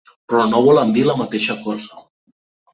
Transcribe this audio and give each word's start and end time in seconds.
Però 0.31 0.45
no 0.53 0.61
volen 0.67 0.95
dir 0.97 1.05
la 1.11 1.17
mateixa 1.21 1.59
cosa. 1.69 2.05